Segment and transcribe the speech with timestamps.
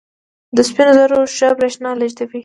[0.55, 2.39] د سپینو زرو ښه برېښنا لېږدوي.